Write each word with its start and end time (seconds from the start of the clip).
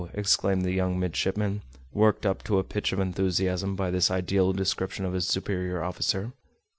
exclaimed 0.15 0.63
the 0.63 0.71
young 0.71 0.99
midshipman, 0.99 1.61
worked 1.93 2.25
up 2.25 2.41
to 2.43 2.57
a 2.57 2.63
pitch 2.63 2.91
of 2.91 2.99
enthusiasm 2.99 3.75
by 3.75 3.91
this 3.91 4.09
ideal 4.09 4.51
description 4.51 5.05
of 5.05 5.13
his 5.13 5.27
superior 5.27 5.83
officer. 5.83 6.31